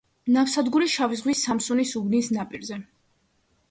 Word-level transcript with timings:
ნავსადგური 0.37 0.87
შავი 0.95 1.21
ზღვის 1.21 1.45
სამსუნის 1.51 1.95
უბის 2.03 2.35
ნაპირზე. 2.41 2.85